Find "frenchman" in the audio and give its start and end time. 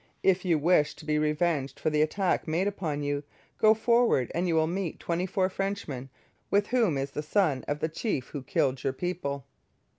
5.47-6.09